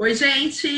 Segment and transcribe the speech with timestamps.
[0.00, 0.68] Oi, gente!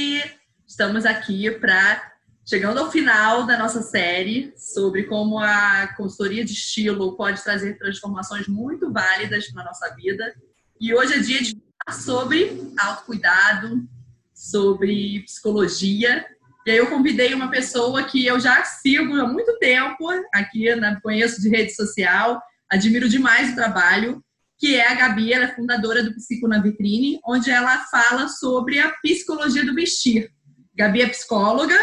[0.67, 2.10] Estamos aqui para
[2.49, 8.48] chegando ao final da nossa série sobre como a consultoria de estilo pode trazer transformações
[8.48, 10.34] muito válidas na nossa vida.
[10.80, 11.54] E hoje é dia de
[11.84, 13.86] falar sobre autocuidado,
[14.34, 16.25] sobre psicologia.
[16.66, 20.98] E aí eu convidei uma pessoa que eu já sigo há muito tempo aqui, né,
[21.02, 22.41] conheço de rede social,
[22.73, 24.25] admiro demais o trabalho,
[24.61, 28.78] que é a Gabi, ela é fundadora do Psico na Vitrine, onde ela fala sobre
[28.78, 30.30] a psicologia do vestir.
[30.74, 31.74] Gabi é psicóloga,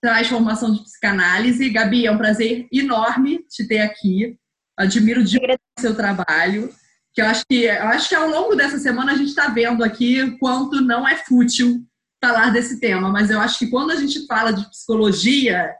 [0.00, 1.68] traz formação de psicanálise.
[1.68, 4.38] Gabi, é um prazer enorme te ter aqui.
[4.74, 6.74] Admiro demais o seu trabalho.
[7.12, 9.84] Que eu acho que eu acho que ao longo dessa semana a gente está vendo
[9.84, 11.86] aqui quanto não é fútil
[12.24, 15.74] falar desse tema, mas eu acho que quando a gente fala de psicologia,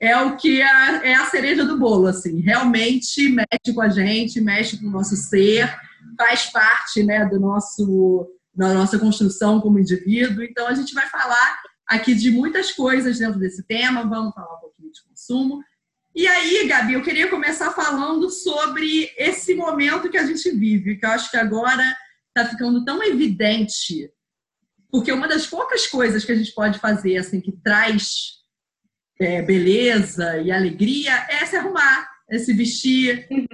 [0.00, 2.40] é o que é, é a cereja do bolo, assim.
[2.40, 5.68] Realmente mexe com a gente, mexe com o nosso ser,
[6.16, 10.42] faz parte, né, do nosso da nossa construção como indivíduo.
[10.42, 14.02] Então a gente vai falar aqui de muitas coisas dentro desse tema.
[14.02, 15.62] Vamos falar um pouquinho de consumo.
[16.12, 21.06] E aí, Gabi, eu queria começar falando sobre esse momento que a gente vive, que
[21.06, 21.96] eu acho que agora
[22.28, 24.10] está ficando tão evidente,
[24.90, 28.37] porque uma das poucas coisas que a gente pode fazer, assim, que traz
[29.18, 33.26] é, beleza e alegria é se arrumar, é se vestir.
[33.30, 33.46] Uhum.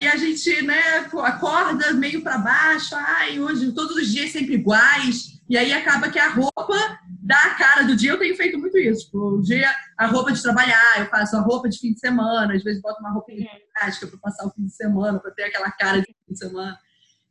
[0.00, 0.80] E a gente né,
[1.22, 6.18] acorda meio para baixo, ai, hoje todos os dias sempre iguais, e aí acaba que
[6.18, 8.10] a roupa dá a cara do dia.
[8.10, 9.04] Eu tenho feito muito isso.
[9.04, 12.52] Tipo, o dia, a roupa de trabalhar, eu faço a roupa de fim de semana,
[12.52, 13.30] às vezes boto uma roupa
[13.78, 16.76] prática para passar o fim de semana, para ter aquela cara de fim de semana.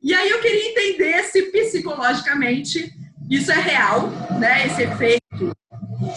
[0.01, 2.93] E aí eu queria entender se psicologicamente
[3.29, 4.67] isso é real, né?
[4.67, 5.55] Esse efeito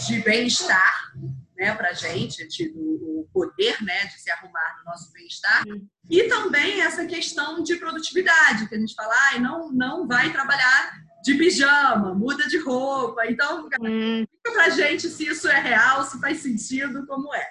[0.07, 1.13] de bem-estar
[1.55, 5.63] né, para a gente, o poder né, de se arrumar no nosso bem-estar.
[6.09, 10.93] E também essa questão de produtividade, que a gente fala, ah, não, não vai trabalhar
[11.23, 13.25] de pijama, muda de roupa.
[13.25, 14.21] Então, hum.
[14.21, 17.49] explica para a gente se isso é real, se faz sentido, como é.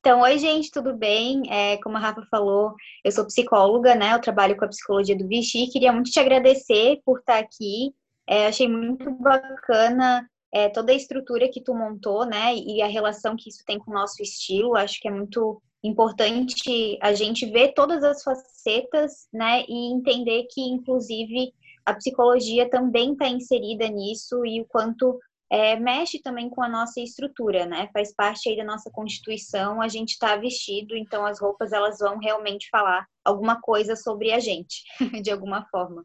[0.00, 1.42] Então, oi, gente, tudo bem?
[1.50, 4.14] É, como a Rafa falou, eu sou psicóloga, né?
[4.14, 5.70] Eu trabalho com a psicologia do vestir.
[5.70, 7.92] Queria muito te agradecer por estar aqui.
[8.26, 13.36] É, achei muito bacana é, toda a estrutura que tu montou, né, e a relação
[13.36, 17.72] que isso tem com o nosso estilo, acho que é muito importante a gente ver
[17.72, 21.52] todas as facetas, né, e entender que, inclusive,
[21.84, 25.18] a psicologia também está inserida nisso e o quanto
[25.50, 29.88] é, mexe também com a nossa estrutura, né, faz parte aí da nossa constituição, a
[29.88, 34.82] gente está vestido, então as roupas elas vão realmente falar alguma coisa sobre a gente,
[35.22, 36.04] de alguma forma.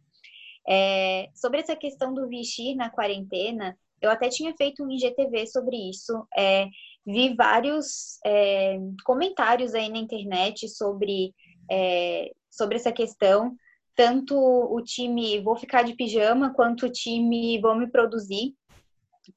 [0.68, 5.78] É, sobre essa questão do vestir na quarentena, eu até tinha feito um IGTV sobre
[5.90, 6.28] isso.
[6.38, 6.68] É,
[7.06, 11.34] vi vários é, comentários aí na internet sobre,
[11.72, 13.56] é, sobre essa questão.
[13.96, 18.54] Tanto o time vou ficar de pijama, quanto o time vou me produzir.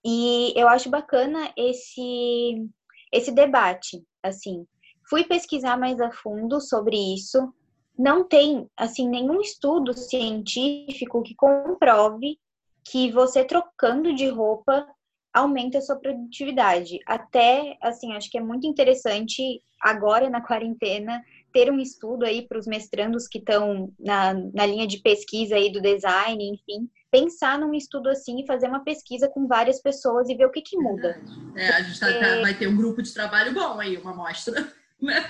[0.05, 2.69] E eu acho bacana esse,
[3.13, 4.67] esse debate, assim.
[5.09, 7.53] Fui pesquisar mais a fundo sobre isso.
[7.97, 12.37] Não tem, assim, nenhum estudo científico que comprove
[12.91, 14.87] que você trocando de roupa
[15.33, 16.99] aumenta a sua produtividade.
[17.07, 22.59] Até, assim, acho que é muito interessante agora na quarentena ter um estudo aí para
[22.59, 27.75] os mestrandos que estão na, na linha de pesquisa aí do design, enfim, pensar num
[27.75, 31.21] estudo assim e fazer uma pesquisa com várias pessoas e ver o que que muda.
[31.57, 34.73] É, a gente tá, tá, vai ter um grupo de trabalho bom aí, uma amostra.
[34.99, 35.29] Né?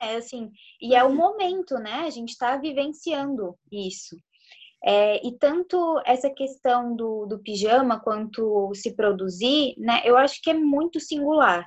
[0.00, 2.04] É, é assim, e é o momento, né?
[2.06, 4.16] A gente está vivenciando isso.
[4.86, 10.50] É, e tanto essa questão do, do pijama quanto se produzir, né, eu acho que
[10.50, 11.66] é muito singular.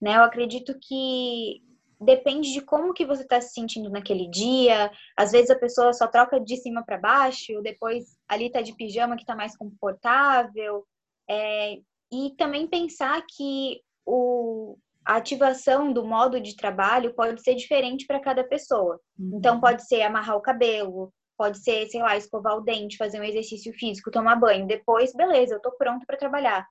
[0.00, 0.16] Né?
[0.16, 1.60] Eu acredito que
[2.00, 4.90] depende de como que você está se sentindo naquele dia.
[5.16, 9.16] Às vezes a pessoa só troca de cima para baixo, depois ali tá de pijama
[9.16, 10.84] que está mais confortável.
[11.28, 11.78] É,
[12.12, 18.20] e também pensar que o, a ativação do modo de trabalho pode ser diferente para
[18.20, 19.00] cada pessoa.
[19.18, 19.60] Então, uhum.
[19.60, 21.12] pode ser amarrar o cabelo,
[21.42, 24.64] Pode ser, sei lá, escovar o dente, fazer um exercício físico, tomar banho.
[24.64, 26.64] Depois, beleza, eu tô pronto para trabalhar,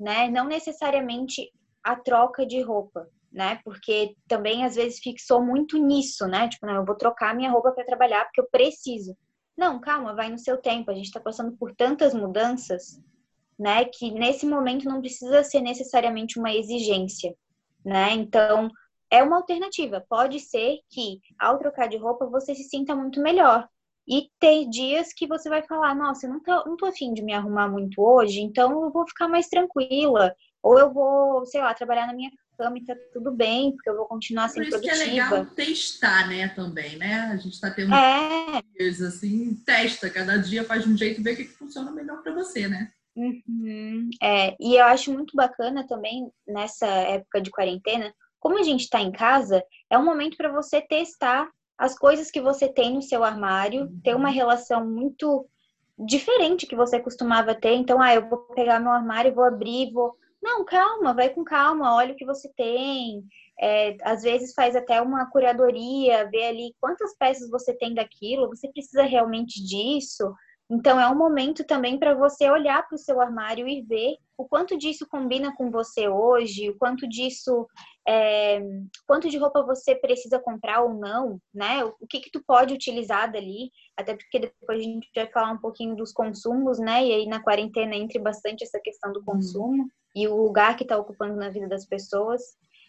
[0.00, 0.28] né?
[0.28, 1.48] Não necessariamente
[1.80, 3.60] a troca de roupa, né?
[3.62, 6.48] Porque também às vezes fixou muito nisso, né?
[6.48, 9.16] Tipo, não, eu vou trocar minha roupa para trabalhar porque eu preciso.
[9.56, 10.90] Não, calma, vai no seu tempo.
[10.90, 13.00] A gente está passando por tantas mudanças,
[13.56, 13.84] né?
[13.84, 17.32] Que nesse momento não precisa ser necessariamente uma exigência,
[17.84, 18.10] né?
[18.10, 18.68] Então,
[19.08, 20.04] é uma alternativa.
[20.08, 23.68] Pode ser que ao trocar de roupa você se sinta muito melhor,
[24.08, 27.22] e ter dias que você vai falar, nossa, eu não tô, não tô afim de
[27.22, 30.34] me arrumar muito hoje, então eu vou ficar mais tranquila.
[30.62, 33.96] Ou eu vou, sei lá, trabalhar na minha cama e tá tudo bem, porque eu
[33.96, 34.94] vou continuar sendo produtiva.
[34.94, 37.30] Por isso que é legal testar, né, também, né?
[37.32, 38.62] A gente tá tendo é.
[38.76, 42.22] dias assim, testa, cada dia faz de um jeito, vê o que, que funciona melhor
[42.22, 42.90] para você, né?
[43.14, 44.10] Uhum.
[44.22, 49.00] É, e eu acho muito bacana também nessa época de quarentena, como a gente está
[49.00, 53.22] em casa, é um momento para você testar as coisas que você tem no seu
[53.22, 55.46] armário, ter uma relação muito
[55.98, 57.74] diferente que você costumava ter.
[57.74, 60.14] Então, ah, eu vou pegar meu armário, vou abrir, vou.
[60.42, 63.24] Não, calma, vai com calma, olha o que você tem.
[63.58, 68.68] É, às vezes faz até uma curadoria, vê ali quantas peças você tem daquilo, você
[68.68, 70.34] precisa realmente disso.
[70.68, 74.46] Então, é um momento também para você olhar para o seu armário e ver o
[74.46, 77.66] quanto disso combina com você hoje, o quanto disso,
[78.06, 78.60] é,
[79.06, 81.84] quanto de roupa você precisa comprar ou não, né?
[81.84, 85.58] O que que tu pode utilizar dali, até porque depois a gente vai falar um
[85.58, 87.04] pouquinho dos consumos, né?
[87.04, 89.88] E aí na quarentena entre bastante essa questão do consumo uhum.
[90.14, 92.42] e o lugar que está ocupando na vida das pessoas.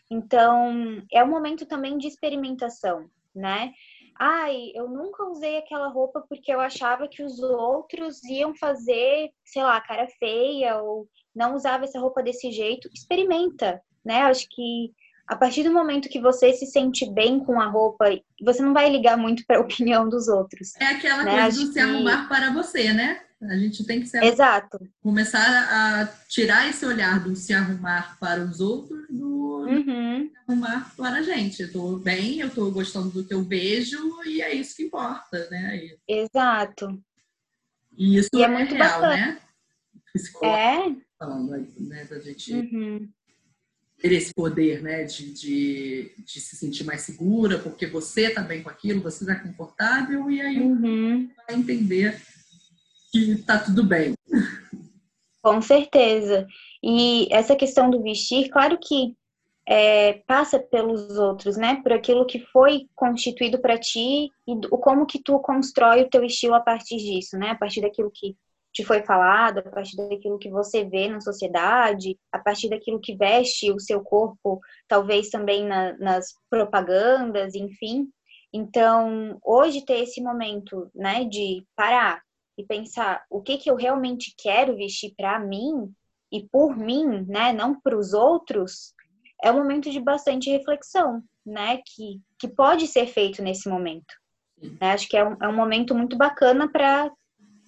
[0.09, 3.73] Então, é um momento também de experimentação, né?
[4.19, 9.63] ai, eu nunca usei aquela roupa porque eu achava que os outros iam fazer, sei
[9.63, 12.89] lá, cara feia ou não usava essa roupa desse jeito.
[12.93, 14.21] Experimenta, né?
[14.23, 14.91] Acho que
[15.27, 18.05] a partir do momento que você se sente bem com a roupa,
[18.41, 20.73] você não vai ligar muito para a opinião dos outros.
[20.79, 21.41] É aquela né?
[21.41, 23.21] coisa do se arrumar para você, né?
[23.43, 24.79] A gente tem que se Exato.
[24.99, 30.31] começar a tirar esse olhar do se arrumar para os outros do uhum.
[30.47, 31.61] arrumar para a gente.
[31.61, 35.47] Eu tô bem, eu tô gostando do que eu vejo e é isso que importa,
[35.51, 35.77] né?
[35.77, 35.99] E...
[36.07, 36.99] Exato.
[37.95, 39.15] E isso e é, é muito real, bacana.
[39.15, 39.41] né?
[40.43, 40.95] é.
[41.19, 43.09] falando né, da gente uhum.
[43.99, 48.61] Ter esse poder, né, de, de, de, se sentir mais segura, porque você tá bem
[48.61, 51.29] com aquilo, você tá confortável e aí uhum.
[51.35, 52.21] vai entender
[53.11, 54.13] que tá tudo bem.
[55.41, 56.45] Com certeza.
[56.83, 59.15] E essa questão do vestir, claro que
[59.67, 61.81] é, passa pelos outros, né?
[61.81, 66.23] Por aquilo que foi constituído para ti e o como que tu constrói o teu
[66.23, 67.49] estilo a partir disso, né?
[67.49, 68.35] A partir daquilo que
[68.77, 73.15] te foi falado, a partir daquilo que você vê na sociedade, a partir daquilo que
[73.15, 78.07] veste o seu corpo, talvez também na, nas propagandas, enfim.
[78.53, 82.21] Então, hoje ter esse momento, né, de parar,
[82.55, 85.91] e pensar o que, que eu realmente quero vestir para mim
[86.31, 88.93] e por mim, né, não para os outros,
[89.43, 94.13] é um momento de bastante reflexão, né, que, que pode ser feito nesse momento.
[94.61, 94.91] Né?
[94.91, 97.11] Acho que é um, é um momento muito bacana para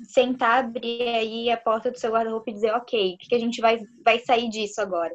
[0.03, 3.39] sentar, abrir aí a porta do seu guarda-roupa e dizer, ok, o que, que a
[3.39, 5.13] gente vai, vai sair disso agora?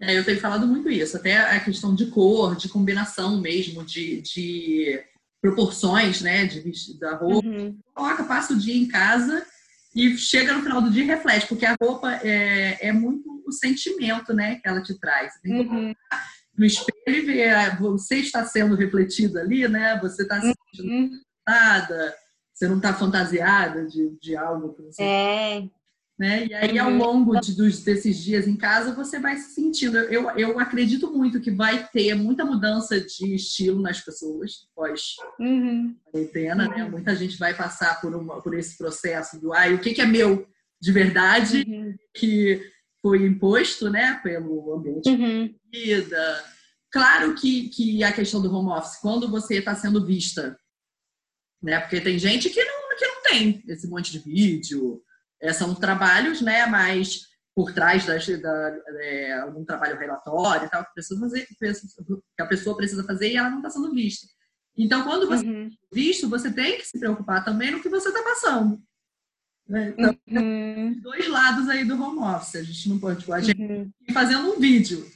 [0.00, 4.20] É, eu tenho falado muito isso, até a questão de cor, de combinação mesmo, de,
[4.22, 5.02] de
[5.40, 7.46] proporções, né, de da roupa.
[7.46, 7.78] Uhum.
[7.94, 9.44] Coloca, passa o dia em casa
[9.94, 13.52] e chega no final do dia e reflete, porque a roupa é, é muito o
[13.52, 15.34] sentimento, né, que ela te traz.
[15.34, 15.94] Você tem que uhum.
[16.56, 20.92] no espelho e ver, ah, você está sendo refletida ali, né, você está se sentindo
[20.92, 21.20] uhum.
[22.64, 25.02] Você não está fantasiada de, de algo que você...
[25.02, 25.68] É,
[26.18, 26.46] né?
[26.46, 26.98] E aí, ao uhum.
[26.98, 29.98] longo de, dos, desses dias em casa, você vai se sentindo.
[29.98, 36.70] Eu, eu acredito muito que vai ter muita mudança de estilo nas pessoas pós-quarentena, uhum.
[36.70, 36.88] né?
[36.88, 40.06] Muita gente vai passar por, uma, por esse processo do ai, o que, que é
[40.06, 40.46] meu
[40.80, 41.96] de verdade, uhum.
[42.14, 42.62] que
[43.02, 45.46] foi imposto né, pelo ambiente uhum.
[45.46, 46.44] de vida.
[46.92, 50.56] Claro que, que a questão do home office, quando você está sendo vista,
[51.64, 51.80] né?
[51.80, 55.02] Porque tem gente que não, que não tem esse monte de vídeo
[55.40, 57.22] é, são trabalhos, né, mais
[57.54, 62.42] por trás das, da, é, algum trabalho relatório e tal, que a, pessoa fazer, que
[62.42, 64.26] a pessoa precisa fazer e ela não está sendo vista.
[64.76, 65.68] Então, quando você uhum.
[65.68, 68.82] é visto, você tem que se preocupar também no que você está passando.
[69.68, 69.94] Né?
[69.96, 71.00] Então, uhum.
[71.00, 72.56] dois lados aí do home office.
[72.56, 73.90] A gente não pode, tipo, a gente uhum.
[74.12, 75.08] fazendo um vídeo,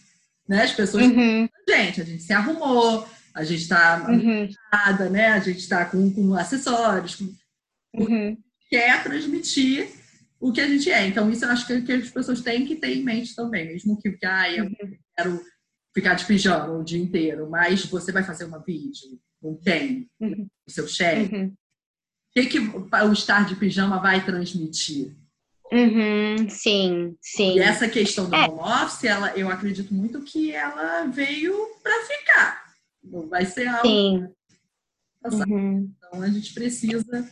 [0.49, 0.63] né?
[0.63, 1.49] As pessoas, uhum.
[1.69, 3.07] gente, a gente se arrumou,
[3.39, 5.11] a gente está uhum.
[5.11, 5.29] né?
[5.29, 7.33] A gente está com, com acessórios, com,
[7.95, 8.37] uhum.
[8.69, 9.89] quer transmitir
[10.41, 11.07] o que a gente é.
[11.07, 13.97] Então, isso eu acho que, que as pessoas têm que ter em mente também, mesmo
[14.01, 14.97] que, que ah, eu uhum.
[15.17, 15.41] quero
[15.95, 20.49] ficar de pijama o dia inteiro, mas você vai fazer uma vídeo, não tem, uhum.
[20.67, 21.35] o seu chefe.
[21.35, 21.47] Uhum.
[21.47, 21.55] O
[22.35, 25.17] que, que o estar de pijama vai transmitir?
[25.73, 27.57] Uhum, sim, sim.
[27.57, 28.49] E essa questão do é.
[28.49, 32.68] home office, ela, eu acredito muito que ela veio para ficar.
[33.11, 33.87] Não vai ser algo.
[33.87, 34.29] Sim.
[35.25, 35.93] Uhum.
[35.99, 37.29] Então a gente precisa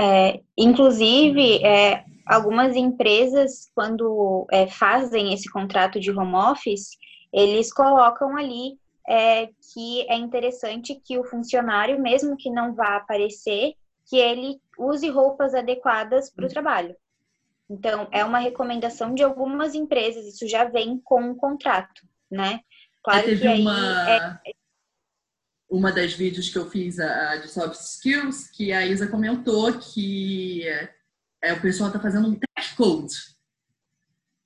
[0.00, 6.90] é, inclusive, é, algumas empresas, quando é, fazem esse contrato de home office,
[7.32, 13.74] eles colocam ali é, que é interessante que o funcionário, mesmo que não vá aparecer,
[14.08, 16.94] que ele use roupas adequadas para o trabalho.
[17.68, 22.60] Então, é uma recomendação de algumas empresas, isso já vem com um contrato, né?
[23.02, 24.10] Claro que aí uma...
[24.10, 24.38] é,
[25.68, 30.66] uma das vídeos que eu fiz a, de soft skills, que a Isa comentou que
[31.42, 33.14] é, o pessoal está fazendo um tech code.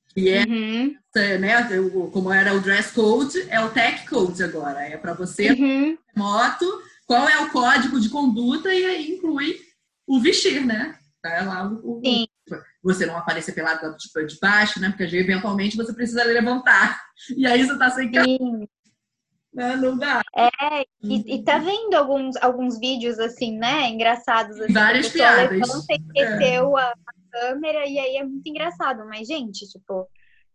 [0.09, 0.95] Que é, uhum.
[1.41, 1.57] né,
[2.13, 4.81] como era o dress code, é o tech code agora.
[4.81, 5.97] É para você, uhum.
[6.15, 6.67] moto,
[7.07, 9.59] qual é o código de conduta e aí inclui
[10.07, 10.99] o vestir, né?
[11.23, 12.27] Tá lá o, o
[12.83, 14.89] você não aparecer pelado tipo, de baixo, né?
[14.89, 17.01] Porque eventualmente você precisa levantar.
[17.37, 18.11] E aí você tá sem.
[19.53, 19.77] Né?
[19.77, 20.23] Não dá.
[20.35, 23.89] É, e, e tá vendo alguns, alguns vídeos assim, né?
[23.89, 24.59] Engraçados.
[24.59, 25.51] Assim, Várias piadas.
[25.51, 26.83] Levanta esqueceu é.
[26.83, 26.95] a,
[27.31, 29.05] câmera, e aí é muito engraçado.
[29.07, 30.09] Mas, gente, tipo,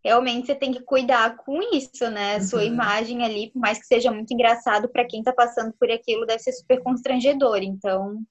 [0.03, 2.39] realmente você tem que cuidar com isso, né?
[2.39, 2.67] Sua uhum.
[2.67, 6.39] imagem ali, por mais que seja muito engraçado, para quem tá passando por aquilo, deve
[6.39, 7.57] ser super constrangedor.
[7.57, 8.23] Então,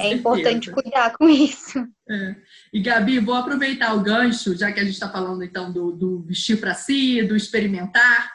[0.00, 1.78] é importante cuidar com isso.
[2.08, 2.36] É.
[2.72, 6.22] E Gabi, vou aproveitar o gancho, já que a gente está falando então do, do
[6.22, 8.30] vestir para si, do experimentar,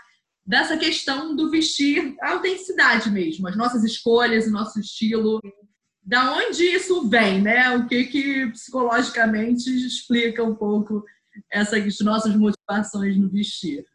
[0.47, 5.41] dessa questão do vestir, a autenticidade mesmo, as nossas escolhas, o nosso estilo.
[6.01, 7.75] Da onde isso vem, né?
[7.75, 11.03] O que que psicologicamente explica um pouco
[11.51, 13.85] essas nossas motivações no vestir?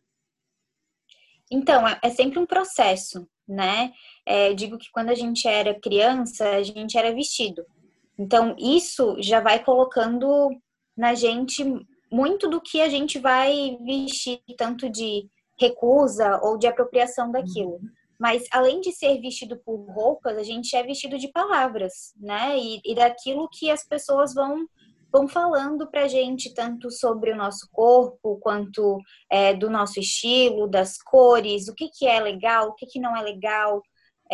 [1.51, 3.91] Então, é, é sempre um processo, né?
[4.27, 7.65] É, digo que quando a gente era criança, a gente era vestido.
[8.19, 10.51] Então, isso já vai colocando
[10.95, 11.65] na gente
[12.11, 15.27] muito do que a gente vai vestir, tanto de
[15.61, 17.79] recusa ou de apropriação daquilo.
[18.19, 22.57] Mas além de ser vestido por roupas, a gente é vestido de palavras, né?
[22.57, 24.67] E, e daquilo que as pessoas vão
[25.13, 28.99] vão falando pra gente tanto sobre o nosso corpo, quanto
[29.31, 33.15] é, do nosso estilo, das cores, o que, que é legal, o que, que não
[33.15, 33.83] é legal.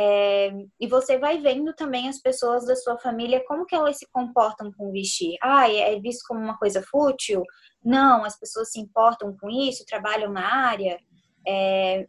[0.01, 4.07] É, e você vai vendo também as pessoas da sua família, como que elas se
[4.13, 5.37] comportam com vestir.
[5.43, 7.43] Ah, é visto como uma coisa fútil?
[7.85, 11.01] Não, as pessoas se importam com isso, trabalham na área.
[11.49, 12.07] É,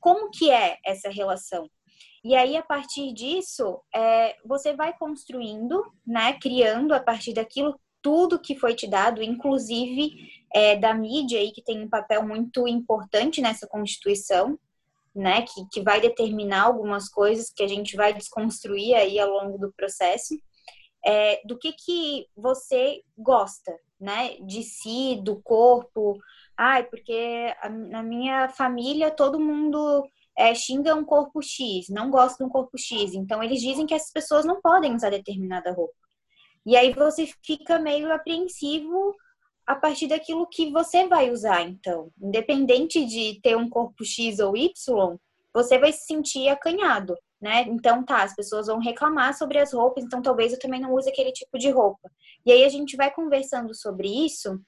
[0.00, 1.70] como que é essa relação?
[2.24, 8.40] E aí, a partir disso, é, você vai construindo, né, criando a partir daquilo tudo
[8.40, 13.40] que foi te dado, inclusive é, da mídia, aí, que tem um papel muito importante
[13.40, 14.58] nessa Constituição,
[15.14, 19.58] né, que, que vai determinar algumas coisas que a gente vai desconstruir aí ao longo
[19.58, 20.34] do processo,
[21.04, 26.18] é, do que, que você gosta, né, de si, do corpo.
[26.62, 27.54] Ai, porque
[27.88, 32.76] na minha família todo mundo é, xinga um corpo X, não gosta de um corpo
[32.76, 33.14] X.
[33.14, 35.94] Então, eles dizem que essas pessoas não podem usar determinada roupa.
[36.66, 39.16] E aí você fica meio apreensivo
[39.66, 42.10] a partir daquilo que você vai usar, então.
[42.20, 45.16] Independente de ter um corpo X ou Y,
[45.54, 47.62] você vai se sentir acanhado, né?
[47.62, 51.08] Então tá, as pessoas vão reclamar sobre as roupas, então talvez eu também não use
[51.08, 52.10] aquele tipo de roupa.
[52.44, 54.60] E aí a gente vai conversando sobre isso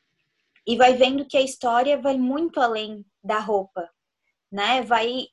[0.67, 3.89] e vai vendo que a história vai muito além da roupa,
[4.51, 4.83] né?
[4.83, 5.27] Vai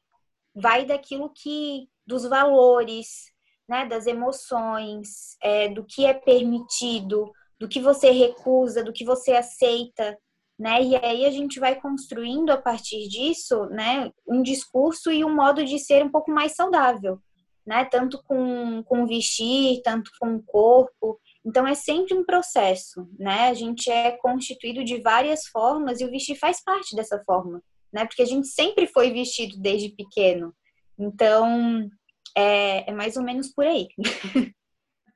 [0.54, 3.32] vai daquilo que dos valores,
[3.68, 9.34] né, das emoções, é, do que é permitido, do que você recusa, do que você
[9.34, 10.18] aceita,
[10.58, 10.82] né?
[10.84, 15.64] E aí a gente vai construindo a partir disso, né, um discurso e um modo
[15.64, 17.20] de ser um pouco mais saudável,
[17.66, 17.86] né?
[17.86, 21.20] Tanto com, com vestir, tanto com o corpo.
[21.50, 23.50] Então é sempre um processo, né?
[23.50, 27.60] A gente é constituído de várias formas e o vestir faz parte dessa forma,
[27.92, 28.06] né?
[28.06, 30.54] Porque a gente sempre foi vestido desde pequeno.
[30.98, 31.90] Então,
[32.38, 33.88] é, é mais ou menos por aí.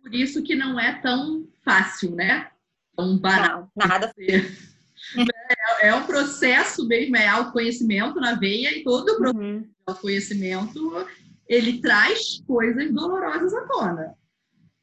[0.01, 2.49] Por isso que não é tão fácil, né?
[2.95, 3.69] Tão barato.
[3.75, 4.11] Não, nada.
[4.19, 9.61] É, é um processo mesmo, é autoconhecimento na veia e todo o processo uhum.
[9.61, 11.07] de autoconhecimento
[11.47, 14.15] ele traz coisas dolorosas à tona.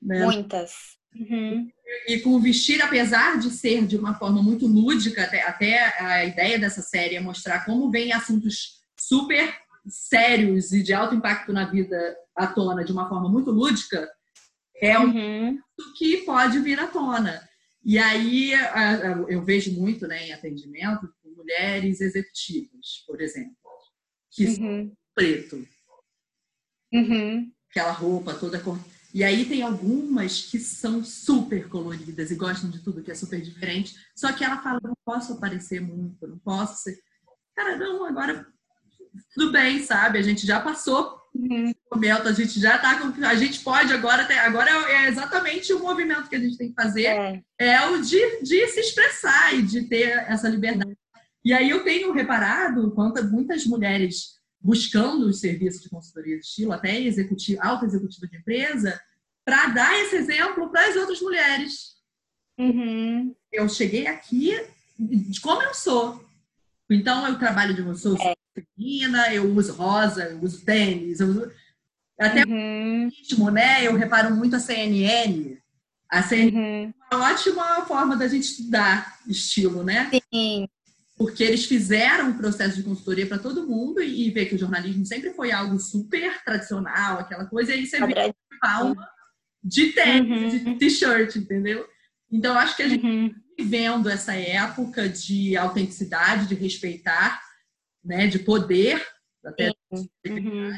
[0.01, 0.25] Né?
[0.25, 1.00] Muitas.
[1.15, 1.69] Uhum.
[2.07, 6.25] E, com o vestir, apesar de ser de uma forma muito lúdica, até, até a
[6.25, 9.55] ideia dessa série é mostrar como vem assuntos super
[9.87, 14.09] sérios e de alto impacto na vida à tona de uma forma muito lúdica,
[14.81, 15.59] é um uhum.
[15.97, 17.41] que pode vir à tona.
[17.85, 18.53] E aí
[19.29, 23.57] eu vejo muito né, em atendimento mulheres executivas, por exemplo,
[24.31, 24.55] que uhum.
[24.55, 25.69] são preto.
[26.93, 27.53] Uhum.
[27.71, 28.63] Aquela roupa toda.
[29.13, 33.41] E aí tem algumas que são super coloridas e gostam de tudo que é super
[33.41, 33.95] diferente.
[34.15, 36.99] Só que ela fala, não posso aparecer muito, não posso ser.
[37.57, 38.47] Cara, não, agora
[39.35, 40.19] tudo bem, sabe?
[40.19, 41.73] A gente já passou uhum.
[41.93, 43.25] momento, a gente já tá com.
[43.25, 44.39] A gente pode agora ter.
[44.39, 47.07] Agora é exatamente o movimento que a gente tem que fazer.
[47.07, 50.97] É, é o de, de se expressar e de ter essa liberdade.
[51.45, 56.73] E aí eu tenho reparado quanto muitas mulheres buscando os serviços de consultoria de estilo,
[56.73, 59.01] até executivo, alta executiva de empresa,
[59.45, 61.97] para dar esse exemplo para as outras mulheres.
[62.59, 63.35] Uhum.
[63.51, 64.53] Eu cheguei aqui
[64.99, 66.25] de como eu sou.
[66.91, 71.29] Então eu trabalho de uma sou é feminina, eu uso rosa, eu uso tênis, eu
[71.29, 71.51] uso...
[72.19, 73.07] até uhum.
[73.07, 73.87] o ritmo, né?
[73.87, 75.57] Eu reparo muito a CNN.
[76.11, 76.95] Assim, uhum.
[77.13, 80.11] uma ótima forma da gente estudar estilo, né?
[80.33, 80.69] Sim.
[81.21, 84.59] Porque eles fizeram um processo de consultoria para todo mundo e, e ver que o
[84.59, 89.07] jornalismo sempre foi algo super tradicional, aquela coisa, e aí você vê palma
[89.63, 90.65] de tênis, uhum.
[90.65, 91.87] de t-shirt, entendeu?
[92.33, 93.29] Então, acho que a gente uhum.
[93.29, 97.39] Tá vivendo essa época de autenticidade, de respeitar,
[98.03, 99.07] né, de poder,
[99.45, 100.71] até uhum.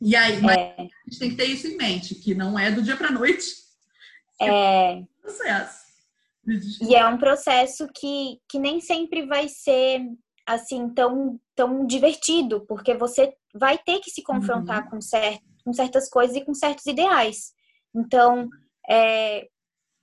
[0.00, 0.76] E aí, é.
[0.76, 3.46] a gente tem que ter isso em mente, que não é do dia para noite.
[4.40, 4.94] É.
[4.94, 5.79] um processo.
[6.46, 10.00] E é um processo que, que nem sempre vai ser
[10.46, 14.90] assim tão, tão divertido, porque você vai ter que se confrontar uhum.
[14.90, 17.52] com, certo, com certas coisas e com certos ideais.
[17.94, 18.48] Então,
[18.88, 19.48] é,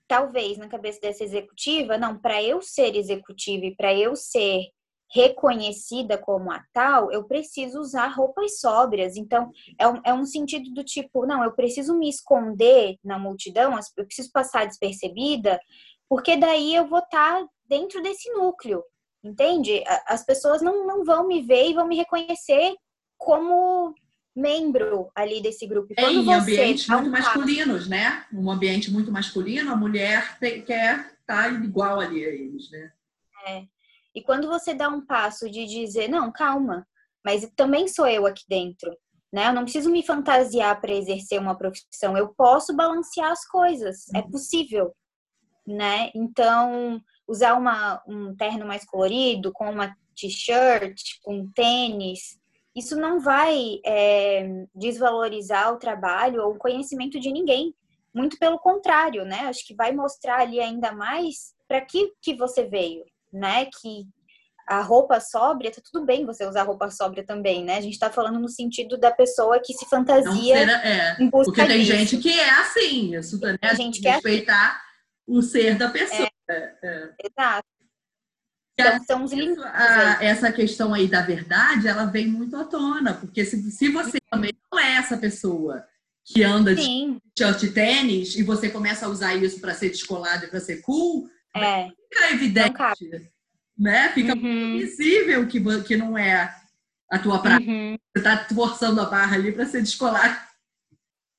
[0.07, 4.67] talvez na cabeça dessa executiva, não, para eu ser executiva e para eu ser
[5.09, 9.15] reconhecida como a tal, eu preciso usar roupas sóbrias.
[9.15, 13.77] Então, é um, é um sentido do tipo, não, eu preciso me esconder na multidão,
[13.95, 15.59] eu preciso passar despercebida,
[16.09, 18.83] porque daí eu vou estar tá dentro desse núcleo,
[19.23, 19.83] entende?
[20.07, 22.75] As pessoas não, não vão me ver e vão me reconhecer
[23.17, 23.93] como
[24.35, 25.93] membro ali desse grupo.
[25.97, 28.25] É, em ambientes muito masculinos, né?
[28.31, 32.91] Um ambiente muito masculino, a mulher tem, quer estar tá igual ali a eles, né?
[33.47, 33.63] É.
[34.13, 36.87] E quando você dá um passo de dizer, não, calma,
[37.25, 38.95] mas também sou eu aqui dentro,
[39.33, 39.47] né?
[39.47, 44.19] Eu não preciso me fantasiar para exercer uma profissão, eu posso balancear as coisas, é
[44.19, 44.23] uhum.
[44.23, 44.95] é possível,
[45.67, 46.09] né?
[46.15, 52.39] Então, usar uma, um terno mais colorido, com uma t-shirt, com tênis,
[52.75, 57.73] isso não vai é, desvalorizar o trabalho ou o conhecimento de ninguém.
[58.13, 59.41] Muito pelo contrário, né?
[59.41, 63.65] Acho que vai mostrar ali ainda mais para que, que você veio, né?
[63.65, 64.07] Que
[64.67, 67.77] a roupa sóbria, tá tudo bem você usar roupa sóbria também, né?
[67.77, 71.45] A gente tá falando no sentido da pessoa que se fantasia ser, é, em busca
[71.45, 71.91] Porque tem disso.
[71.91, 73.57] gente que é assim, isso, né?
[73.61, 74.86] A gente quer respeitar assim.
[75.27, 76.29] O ser da pessoa.
[76.49, 77.13] É, é.
[77.23, 77.67] Exato.
[78.79, 79.63] Então, são os limites.
[80.21, 84.53] essa questão aí da verdade, ela vem muito à tona, porque se, se você também
[84.71, 85.83] não é essa pessoa
[86.23, 87.19] que anda Sim.
[87.35, 90.81] de short tênis e você começa a usar isso para ser descolado e para ser
[90.81, 91.89] cool, é.
[92.13, 92.77] fica evidente,
[93.75, 94.09] né?
[94.09, 94.77] Fica uhum.
[94.77, 96.53] visível que, que não é
[97.09, 97.71] a tua prática.
[97.71, 97.97] Uhum.
[98.15, 100.37] Você está forçando a barra ali para ser descolado.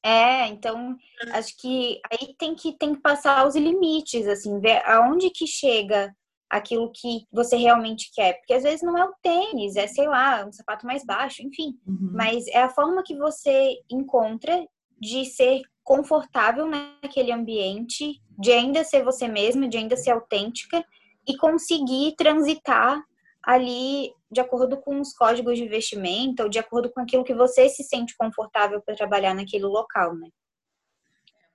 [0.09, 0.97] É, então
[1.33, 6.15] acho que aí tem que tem que passar os limites, assim, ver aonde que chega
[6.49, 8.39] aquilo que você realmente quer.
[8.39, 11.79] Porque às vezes não é o tênis, é, sei lá, um sapato mais baixo, enfim.
[11.87, 12.13] Uhum.
[12.15, 14.67] Mas é a forma que você encontra
[14.99, 20.83] de ser confortável naquele ambiente, de ainda ser você mesma, de ainda ser autêntica
[21.27, 23.03] e conseguir transitar
[23.45, 27.69] ali de acordo com os códigos de vestimenta ou de acordo com aquilo que você
[27.69, 30.29] se sente confortável para trabalhar naquele local, né?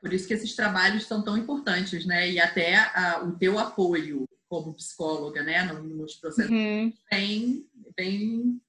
[0.01, 2.29] Por isso que esses trabalhos são tão importantes, né?
[2.29, 6.93] E até a, o teu apoio como psicóloga, né, nos processos, uhum.
[7.09, 7.65] tem,
[7.95, 8.61] tem,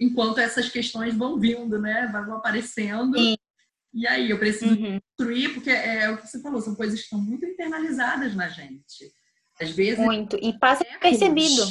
[0.00, 3.16] enquanto essas questões vão vindo, né, vão aparecendo.
[3.16, 3.36] Sim.
[3.94, 4.98] E aí eu preciso uhum.
[5.00, 9.12] construir, porque é o que você falou, são coisas que estão muito internalizadas na gente.
[9.60, 9.98] Às vezes.
[9.98, 10.36] Muito.
[10.40, 11.62] E passa séculos, percebido.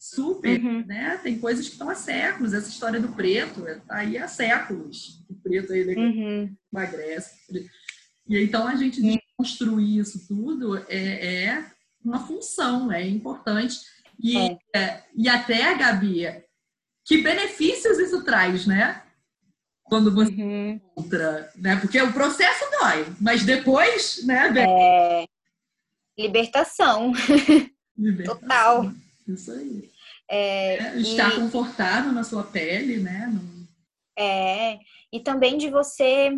[0.00, 0.86] Super, uhum.
[0.86, 1.20] né?
[1.22, 2.54] Tem coisas que estão há séculos.
[2.54, 5.22] Essa história do preto está aí há séculos.
[5.28, 6.56] O preto aí uhum.
[6.72, 7.36] emagrece.
[8.26, 9.14] E então a gente uhum.
[9.14, 11.66] desconstruir isso tudo é, é
[12.02, 13.78] uma função, é importante.
[14.18, 14.58] E, é.
[14.74, 16.24] É, e até, Gabi,
[17.04, 19.02] que benefícios isso traz, né?
[19.84, 20.80] Quando você uhum.
[20.96, 21.76] encontra, né?
[21.76, 24.50] Porque o processo dói, mas depois, né?
[24.56, 25.24] É...
[26.18, 27.12] Libertação.
[27.98, 28.40] Libertação.
[28.40, 29.09] Total.
[29.34, 29.90] Isso aí.
[30.28, 31.40] É, é, estar e...
[31.40, 33.32] confortável na sua pele, né?
[34.18, 34.78] É,
[35.12, 36.30] e também de você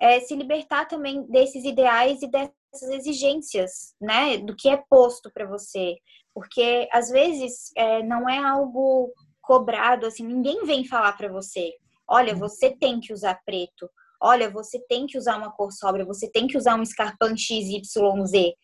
[0.00, 5.30] é, se libertar também desses ideais e dessas essas exigências, né, do que é posto
[5.32, 5.96] para você,
[6.34, 11.72] porque às vezes é, não é algo cobrado, assim, ninguém vem falar para você,
[12.08, 12.40] olha, uhum.
[12.40, 13.88] você tem que usar preto,
[14.20, 18.54] olha, você tem que usar uma cor sóbria, você tem que usar um escarpão XYZ.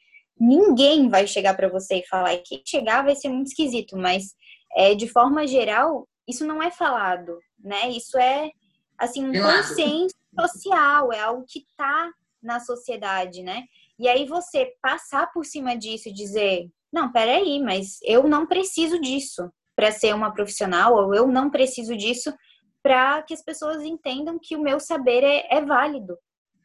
[0.45, 4.35] Ninguém vai chegar para você e falar, e quem chegar vai ser muito esquisito, mas
[4.77, 7.91] é, de forma geral, isso não é falado, né?
[7.91, 8.51] Isso é
[8.99, 12.11] assim um consenso social, é algo que está
[12.43, 13.63] na sociedade, né?
[13.97, 19.01] E aí você passar por cima disso e dizer: não, peraí, mas eu não preciso
[19.01, 22.35] disso para ser uma profissional, ou eu não preciso disso
[22.83, 26.19] para que as pessoas entendam que o meu saber é, é válido,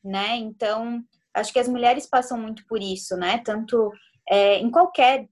[0.03, 0.35] né?
[0.35, 1.03] Então,
[1.37, 3.41] acho que as mulheres passam muito por isso, né?
[3.43, 3.91] Tanto
[4.29, 5.27] é, em qualquer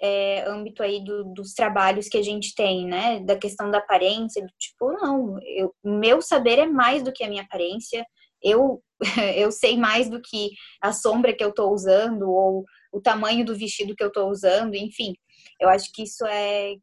[0.00, 3.20] é, âmbito aí do, dos trabalhos que a gente tem, né?
[3.20, 5.38] Da questão da aparência, do tipo, não,
[5.84, 8.04] o meu saber é mais do que a minha aparência,
[8.42, 8.82] eu
[9.36, 13.56] eu sei mais do que a sombra que eu estou usando ou o tamanho do
[13.56, 15.14] vestido que eu estou usando, enfim.
[15.60, 16.74] Eu acho que isso é,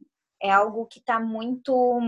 [0.41, 1.99] é algo que está muito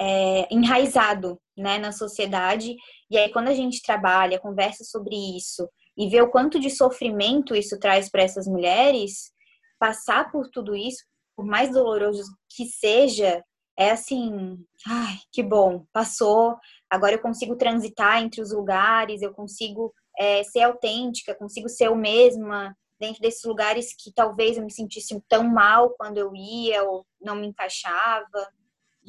[0.00, 2.76] é, enraizado né, na sociedade.
[3.10, 7.54] E aí, quando a gente trabalha, conversa sobre isso e vê o quanto de sofrimento
[7.54, 9.32] isso traz para essas mulheres,
[9.78, 11.04] passar por tudo isso,
[11.36, 13.42] por mais doloroso que seja,
[13.78, 16.56] é assim, ai, que bom, passou,
[16.90, 21.94] agora eu consigo transitar entre os lugares, eu consigo é, ser autêntica, consigo ser eu
[21.94, 27.06] mesma dentro desses lugares que talvez eu me sentisse tão mal quando eu ia ou
[27.20, 28.48] não me encaixava.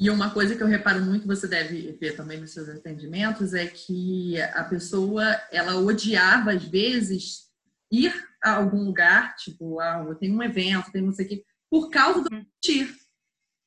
[0.00, 3.66] E uma coisa que eu reparo muito, você deve ver também nos seus atendimentos, é
[3.66, 7.50] que a pessoa, ela odiava às vezes
[7.92, 8.10] ir
[8.42, 12.22] a algum lugar, tipo, ah, tem um evento, tem não sei o quê, por causa
[12.22, 12.96] do vestir.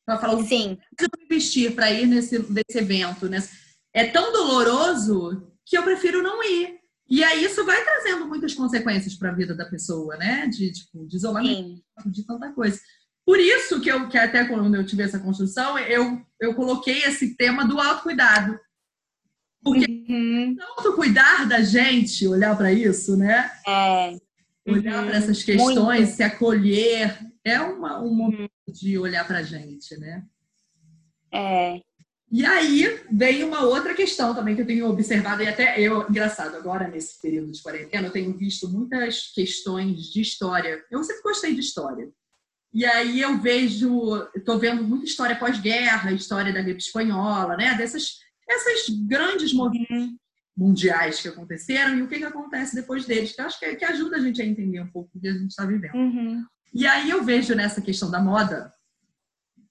[0.08, 0.80] Ela fala, Sim.
[1.00, 3.38] eu me vestir para ir nesse, nesse evento, né?
[3.94, 6.80] É tão doloroso que eu prefiro não ir.
[7.08, 10.48] E aí isso vai trazendo muitas consequências para a vida da pessoa, né?
[10.48, 12.10] De, tipo, de isolamento, Sim.
[12.10, 12.80] de tanta coisa.
[13.26, 17.36] Por isso que eu que até quando eu tive essa construção, eu, eu coloquei esse
[17.36, 18.60] tema do autocuidado.
[19.64, 20.56] Porque uhum.
[20.58, 23.50] tanto cuidar da gente, olhar para isso, né?
[23.66, 24.18] É.
[24.68, 25.10] Olhar uhum.
[25.10, 26.16] para essas questões, Muito.
[26.16, 28.74] se acolher, é uma, um momento uhum.
[28.74, 30.24] de olhar para a gente, né?
[31.32, 31.82] É.
[32.30, 36.56] E aí vem uma outra questão também que eu tenho observado, e até eu, engraçado,
[36.56, 40.84] agora nesse período de quarentena, eu tenho visto muitas questões de história.
[40.90, 42.12] Eu sempre gostei de história.
[42.74, 47.76] E aí eu vejo, estou vendo muita história pós-guerra, história da gripe espanhola, né?
[47.76, 50.18] Dessas essas grandes movimentos uhum.
[50.58, 53.86] mundiais que aconteceram e o que, que acontece depois deles, que eu acho que, que
[53.86, 55.96] ajuda a gente a entender um pouco o que a gente está vivendo.
[55.96, 56.46] Uhum.
[56.74, 58.74] E aí eu vejo nessa questão da moda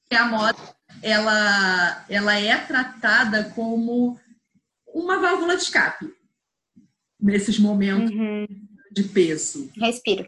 [0.09, 0.59] que a moda
[1.03, 4.19] ela, ela é tratada como
[4.87, 6.13] uma válvula de escape
[7.21, 8.47] nesses momentos uhum.
[8.93, 9.71] de peso.
[9.77, 10.27] Respiro.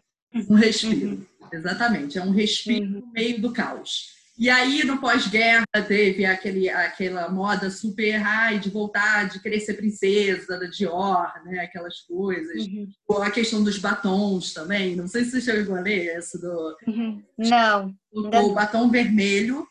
[0.49, 1.11] Um respiro.
[1.11, 1.25] Uhum.
[1.51, 3.01] Exatamente, é um respiro uhum.
[3.01, 4.15] no meio do caos.
[4.37, 9.75] E aí, no pós-guerra, teve aquele, aquela moda super high de voltar, de querer ser
[9.75, 11.59] princesa, da Dior, né?
[11.61, 12.67] Aquelas coisas.
[12.67, 12.91] Uhum.
[13.21, 14.93] A questão dos batons também.
[14.93, 16.77] Não sei se você chegou a ler isso do...
[16.85, 17.23] Uhum.
[17.37, 17.95] Não.
[18.11, 19.65] O, o batom vermelho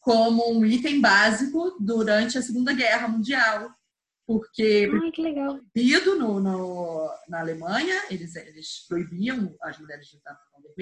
[0.00, 3.70] como um item básico durante a Segunda Guerra Mundial
[4.30, 5.58] porque Ai, que legal.
[5.74, 10.38] proibido no, no, na Alemanha, eles, eles proibiam as mulheres de usar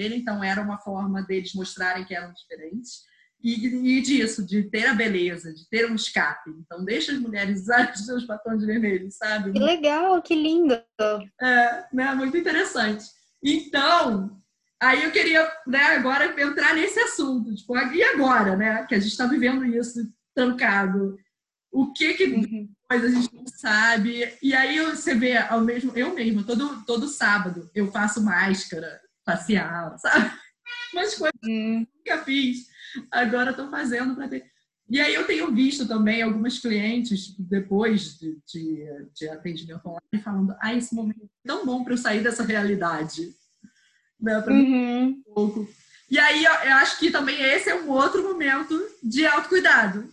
[0.07, 3.07] então era uma forma deles mostrarem que eram diferentes.
[3.41, 6.49] E, e, disso, de ter a beleza, de ter um escape.
[6.59, 9.53] Então, deixa as mulheres usarem os seus batons vermelhos, sabe?
[9.53, 10.73] Que legal, que lindo!
[11.41, 12.13] É, né?
[12.15, 13.05] Muito interessante.
[13.41, 14.37] Então,
[14.81, 17.55] aí eu queria né, agora entrar nesse assunto.
[17.55, 18.85] Tipo, e agora, né?
[18.85, 21.17] Que a gente está vivendo isso trancado.
[21.71, 24.35] O que que uhum mas a gente não sabe.
[24.41, 28.99] E aí você vê ao mesmo, eu mesma, todo, todo sábado eu faço máscara
[29.31, 30.31] facial, sabe?
[30.93, 31.85] Umas coisas hum.
[31.85, 32.67] que nunca fiz.
[33.11, 34.45] Agora estou fazendo para ter.
[34.89, 40.55] E aí eu tenho visto também algumas clientes, depois de, de, de atendimento online, falando,
[40.59, 43.29] ah, esse momento é tão bom para eu sair dessa realidade.
[44.19, 44.41] Né?
[44.41, 45.09] Pra uhum.
[45.09, 45.69] um pouco.
[46.09, 50.09] E aí eu, eu acho que também esse é um outro momento de autocuidado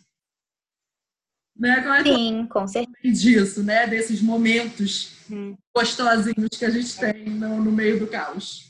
[1.58, 1.80] né?
[1.80, 3.14] Como é Sim, com certeza.
[3.14, 3.86] Disso, né?
[3.86, 5.56] Desses momentos hum.
[5.74, 8.66] gostosinhos que a gente tem no, no meio do caos.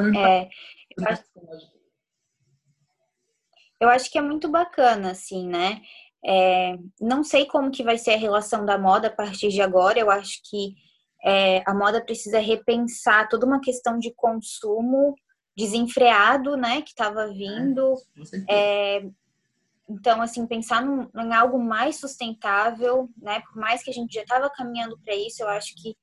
[0.00, 0.48] É,
[0.98, 1.24] eu acho,
[3.80, 5.82] eu acho que é muito bacana, assim, né?
[6.26, 9.98] É, não sei como que vai ser a relação da moda a partir de agora.
[9.98, 10.74] Eu acho que
[11.22, 15.14] é, a moda precisa repensar toda uma questão de consumo
[15.56, 17.94] desenfreado, né, que estava vindo.
[18.48, 19.06] É,
[19.88, 23.40] então, assim, pensar num, em algo mais sustentável, né?
[23.40, 25.94] Por mais que a gente já estava caminhando para isso, eu acho que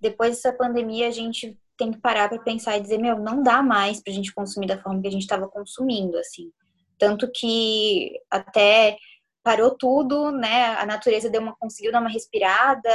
[0.00, 3.62] depois dessa pandemia a gente tem que parar para pensar e dizer, meu, não dá
[3.62, 6.50] mais para a gente consumir da forma que a gente estava consumindo, assim.
[6.98, 8.96] Tanto que até
[9.42, 10.74] parou tudo, né?
[10.76, 12.90] A natureza deu uma, conseguiu dar uma respirada.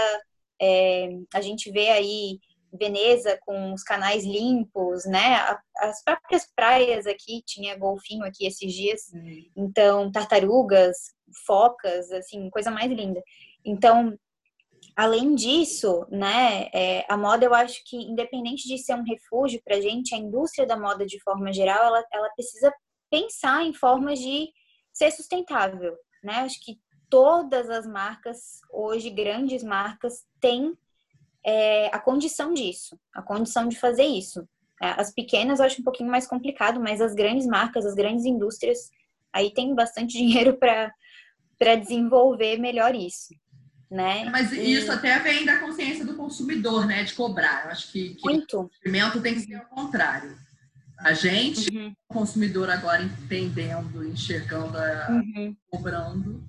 [0.62, 2.40] É, a gente vê aí
[2.72, 5.38] Veneza com os canais limpos, né?
[5.78, 9.46] As próprias praias aqui, tinha golfinho aqui esses dias, uhum.
[9.56, 10.96] então tartarugas,
[11.48, 13.24] focas, assim, coisa mais linda.
[13.66, 14.16] Então,
[15.00, 19.80] além disso, né, é, a moda eu acho que, independente de ser um refúgio para
[19.80, 22.70] gente, a indústria da moda de forma geral, ela, ela precisa
[23.10, 24.50] pensar em formas de
[24.92, 26.40] ser sustentável, né?
[26.40, 30.78] Acho que todas as marcas, hoje, grandes marcas, têm
[31.46, 34.46] é, a condição disso, a condição de fazer isso.
[34.84, 38.26] É, as pequenas eu acho um pouquinho mais complicado, mas as grandes marcas, as grandes
[38.26, 38.92] indústrias,
[39.32, 43.34] aí tem bastante dinheiro para desenvolver melhor isso.
[43.90, 44.26] Né?
[44.30, 44.74] Mas e...
[44.74, 47.04] isso até vem da consciência do consumidor, né?
[47.04, 47.66] De cobrar.
[47.66, 48.60] Eu acho que, que Muito.
[48.60, 50.38] o investimento tem que ser ao contrário.
[51.00, 51.96] A gente, uhum.
[52.10, 55.56] consumidor agora entendendo, enxergando, a, uhum.
[55.70, 56.44] cobrando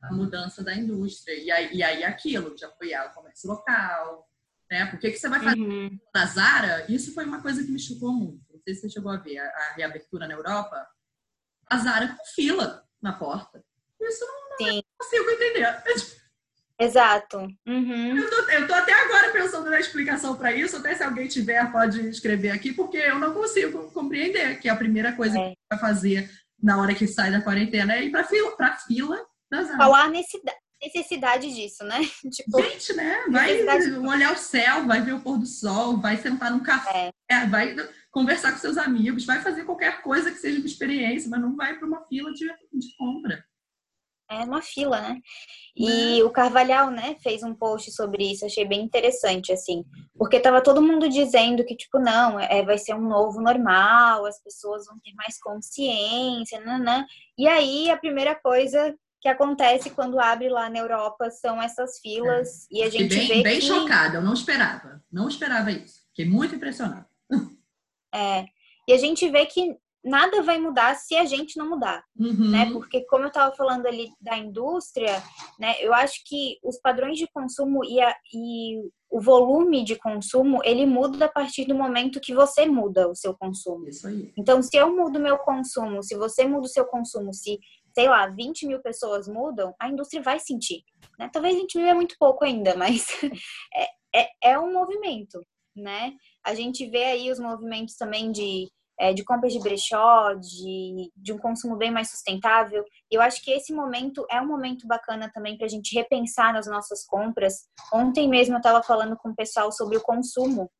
[0.00, 1.34] a mudança da indústria.
[1.34, 4.28] E aí, e aí aquilo, de apoiar o comércio local,
[4.70, 4.86] né?
[4.86, 5.98] Por que, que você vai fazer uhum.
[6.14, 6.86] na Zara?
[6.88, 8.40] Isso foi uma coisa que me chocou muito.
[8.52, 10.86] Não sei se você chegou a ver a, a reabertura na Europa.
[11.66, 13.62] A Zara com fila na porta.
[14.00, 15.66] Isso não, não consigo entender.
[16.80, 17.36] Exato.
[17.66, 18.16] Uhum.
[18.16, 21.70] Eu, tô, eu tô até agora pensando na explicação para isso, até se alguém tiver
[21.70, 25.50] pode escrever aqui, porque eu não consigo compreender que a primeira coisa é.
[25.50, 26.30] que vai fazer
[26.62, 29.18] na hora que sai da quarentena é ir para fila, para fila
[29.50, 32.00] das Qual a necessidade disso, né?
[32.32, 33.24] Tipo, Gente, né?
[33.30, 33.62] Vai
[33.98, 37.46] olhar o céu, vai ver o pôr do sol, vai sentar num café, é.
[37.46, 37.76] vai
[38.10, 41.78] conversar com seus amigos, vai fazer qualquer coisa que seja uma experiência, mas não vai
[41.78, 43.44] para uma fila de, de compra
[44.30, 45.20] é uma fila, né?
[45.76, 49.84] E o Carvalhal, né, fez um post sobre isso, achei bem interessante, assim,
[50.16, 54.42] porque tava todo mundo dizendo que, tipo, não, é, vai ser um novo normal, as
[54.42, 57.04] pessoas vão ter mais consciência, nanã.
[57.36, 62.66] E aí, a primeira coisa que acontece quando abre lá na Europa são essas filas,
[62.72, 62.76] é.
[62.76, 63.66] e a gente bem, vê bem que...
[63.66, 67.08] chocada, eu não esperava, não esperava isso, fiquei muito impressionada.
[68.12, 68.44] É,
[68.88, 72.50] e a gente vê que nada vai mudar se a gente não mudar, uhum.
[72.50, 72.70] né?
[72.72, 75.22] Porque como eu estava falando ali da indústria,
[75.58, 75.74] né?
[75.80, 80.86] Eu acho que os padrões de consumo e, a, e o volume de consumo ele
[80.86, 83.86] muda a partir do momento que você muda o seu consumo.
[84.36, 87.58] Então, se eu mudo meu consumo, se você muda o seu consumo, se
[87.94, 90.82] sei lá, 20 mil pessoas mudam, a indústria vai sentir.
[91.18, 91.28] Né?
[91.32, 93.06] Talvez 20 mil é muito pouco ainda, mas
[93.74, 95.44] é, é, é um movimento,
[95.76, 96.14] né?
[96.44, 101.32] A gente vê aí os movimentos também de é, de compras de brechó, de, de
[101.32, 102.84] um consumo bem mais sustentável.
[103.10, 106.66] Eu acho que esse momento é um momento bacana também para a gente repensar nas
[106.66, 107.66] nossas compras.
[107.90, 110.70] Ontem mesmo eu estava falando com o pessoal sobre o consumo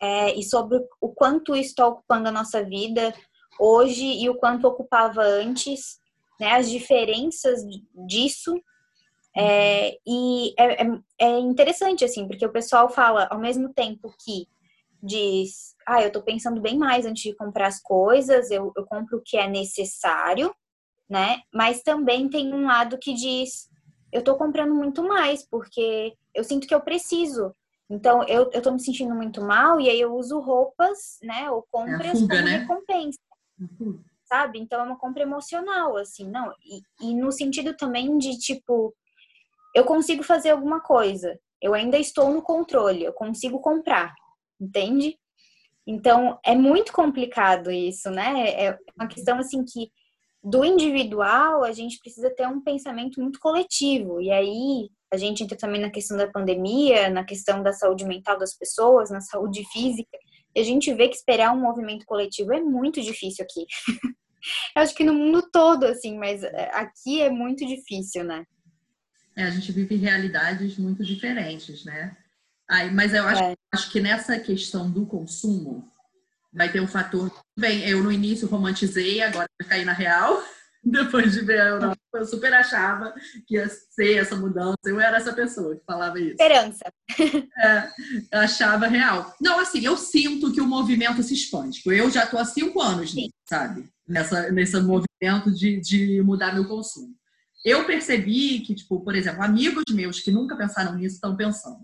[0.00, 3.12] é, e sobre o quanto isso está ocupando a nossa vida
[3.60, 5.98] hoje e o quanto ocupava antes,
[6.40, 7.60] né, as diferenças
[8.06, 8.58] disso.
[9.36, 10.86] É, e é, é,
[11.18, 14.48] é interessante, assim, porque o pessoal fala, ao mesmo tempo que
[15.06, 19.18] diz ah, eu tô pensando bem mais antes de comprar as coisas, eu, eu compro
[19.18, 20.52] o que é necessário,
[21.08, 21.40] né?
[21.54, 23.70] Mas também tem um lado que diz,
[24.12, 27.54] eu tô comprando muito mais, porque eu sinto que eu preciso.
[27.88, 31.48] Então, eu, eu tô me sentindo muito mal e aí eu uso roupas, né?
[31.52, 32.56] Ou compras é fuga, como né?
[32.58, 33.18] recompensa.
[33.60, 34.02] Uhum.
[34.24, 34.58] Sabe?
[34.58, 36.52] Então, é uma compra emocional, assim, não.
[36.64, 38.92] E, e no sentido também de, tipo,
[39.72, 41.38] eu consigo fazer alguma coisa.
[41.62, 44.12] Eu ainda estou no controle, eu consigo comprar,
[44.60, 45.18] entende?
[45.86, 48.50] Então, é muito complicado isso, né?
[48.50, 49.90] É uma questão assim que
[50.42, 54.20] do individual a gente precisa ter um pensamento muito coletivo.
[54.20, 58.38] E aí a gente entra também na questão da pandemia, na questão da saúde mental
[58.38, 60.16] das pessoas, na saúde física.
[60.54, 63.66] E a gente vê que esperar um movimento coletivo é muito difícil aqui.
[64.76, 68.44] Eu acho que no mundo todo, assim, mas é, aqui é muito difícil, né?
[69.36, 72.16] É, a gente vive realidades muito diferentes, né?
[72.68, 73.54] Aí, mas eu acho, é.
[73.72, 75.88] acho que nessa questão do consumo
[76.52, 77.30] vai ter um fator.
[77.56, 80.42] Bem, eu no início romantizei, agora eu caí na real.
[80.82, 83.12] Depois de ver a Europa, eu super achava
[83.46, 84.78] que ia ser essa mudança.
[84.84, 86.32] Eu era essa pessoa que falava isso.
[86.32, 86.84] Esperança.
[87.58, 87.88] É,
[88.32, 89.34] eu achava real.
[89.40, 91.80] Não, assim, eu sinto que o movimento se expande.
[91.84, 93.30] Eu já estou há cinco anos, Sim.
[93.48, 93.88] sabe?
[94.06, 97.14] Nessa, nesse movimento de, de mudar meu consumo.
[97.64, 101.80] Eu percebi que, tipo, por exemplo, amigos meus que nunca pensaram nisso estão pensando.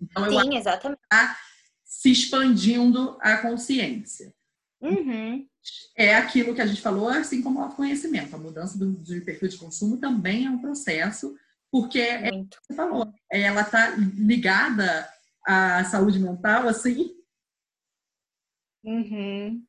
[0.00, 1.00] Então, eu Sim, exatamente.
[1.08, 1.36] Tá
[1.84, 4.34] se expandindo a consciência.
[4.80, 5.46] Uhum.
[5.96, 8.34] É aquilo que a gente falou, assim como o autoconhecimento.
[8.34, 11.34] A mudança do, de perfil de consumo também é um processo,
[11.70, 15.08] porque é você falou, ela está ligada
[15.46, 17.14] à saúde mental, assim,
[18.84, 19.64] uhum.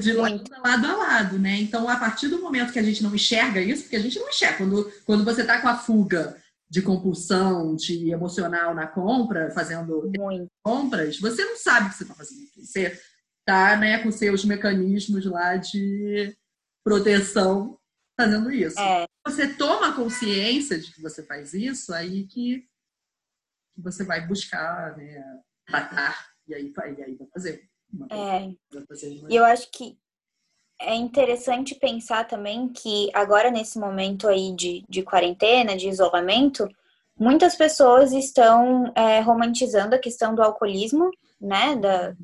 [0.00, 1.56] de lado, lado a lado, né?
[1.56, 4.28] Então, a partir do momento que a gente não enxerga isso, porque a gente não
[4.28, 6.40] enxerga, quando, quando você está com a fuga
[6.70, 10.48] de compulsão, de emocional na compra, fazendo Muito.
[10.62, 12.46] compras, você não sabe o que você está fazendo.
[12.56, 13.00] Você
[13.40, 16.36] está né, com seus mecanismos lá de
[16.84, 17.76] proteção
[18.18, 18.78] fazendo isso.
[18.78, 19.04] É.
[19.26, 22.60] Você toma consciência de que você faz isso, aí que,
[23.74, 25.22] que você vai buscar, né,
[25.66, 27.68] tratar, e aí, e aí vai fazer.
[28.10, 28.54] É.
[29.28, 29.98] Eu acho que
[30.80, 36.68] é interessante pensar também que agora nesse momento aí de, de quarentena, de isolamento,
[37.18, 41.76] muitas pessoas estão é, romantizando a questão do alcoolismo, né?
[41.76, 42.14] Da,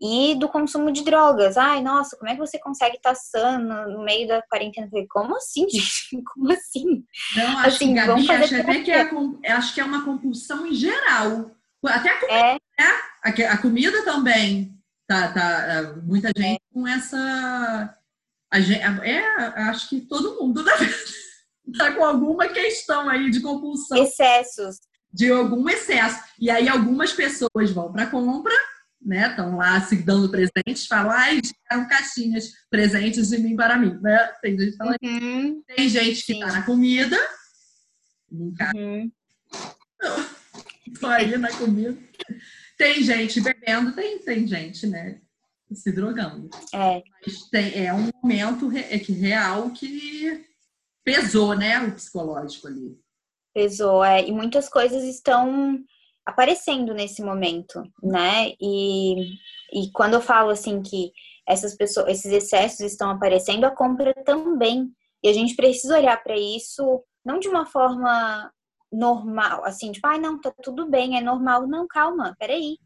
[0.00, 1.56] e do consumo de drogas.
[1.56, 4.88] Ai, nossa, como é que você consegue estar sã no meio da quarentena?
[4.90, 6.22] falei, como assim, gente?
[6.34, 7.04] Como assim?
[7.36, 10.74] Não, acho assim, que, Gabi, acho até que é, acho que é uma compulsão em
[10.74, 11.50] geral.
[11.86, 12.52] Até a comida, é.
[12.54, 13.48] né?
[13.48, 14.74] a, a comida também.
[15.06, 16.72] Tá, tá, é, muita gente é.
[16.72, 17.98] com essa.
[19.02, 19.20] é,
[19.68, 20.72] acho que todo mundo né?
[21.76, 24.02] tá com alguma questão aí de compulsão.
[24.02, 24.76] Excessos.
[25.12, 26.18] De algum excesso.
[26.38, 28.54] E aí algumas pessoas vão para compra,
[29.00, 29.28] né?
[29.28, 31.40] Estão lá se dando presentes, falam, ai,
[31.70, 34.32] eram caixinhas presentes de mim para mim, né?
[34.40, 35.62] Tem gente que fala uhum.
[35.66, 37.18] Tem gente que tá na comida.
[38.30, 39.12] Uhum.
[40.98, 41.96] Tô aí na comida.
[42.76, 45.20] Tem gente bebendo, tem, tem gente, né?
[45.72, 46.50] Se drogando.
[46.72, 47.02] É.
[47.24, 50.44] Mas tem, é um momento é que real que
[51.04, 51.80] pesou, né?
[51.80, 52.98] O psicológico ali.
[53.52, 54.26] Pesou, é.
[54.26, 55.78] E muitas coisas estão
[56.26, 58.52] aparecendo nesse momento, né?
[58.60, 59.34] E,
[59.72, 61.12] e quando eu falo assim que
[61.46, 64.90] essas pessoas, esses excessos estão aparecendo, a compra também.
[65.22, 68.52] E a gente precisa olhar para isso não de uma forma
[68.94, 71.66] normal, assim, tipo, ai, ah, não, tá tudo bem, é normal.
[71.66, 72.78] Não, calma, peraí.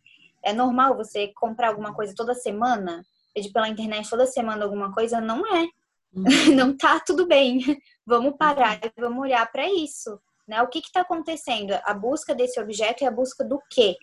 [0.42, 3.04] É normal você comprar alguma coisa toda semana?
[3.34, 5.20] Pedir pela internet toda semana alguma coisa?
[5.20, 5.68] Não é.
[6.14, 6.24] Uhum.
[6.56, 7.60] Não tá tudo bem.
[8.06, 10.18] Vamos parar e vamos olhar para isso.
[10.46, 10.62] Né?
[10.62, 11.72] O que está acontecendo?
[11.84, 13.96] A busca desse objeto e a busca do quê?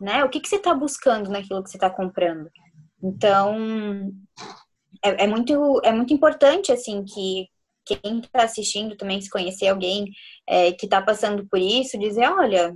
[0.00, 0.24] Né?
[0.24, 2.48] O que, que você está buscando naquilo que você está comprando?
[3.02, 4.12] Então,
[5.02, 7.48] é, é, muito, é muito importante, assim, que
[7.96, 10.06] quem está assistindo também, se conhecer alguém
[10.46, 12.74] é, que está passando por isso, dizer, olha,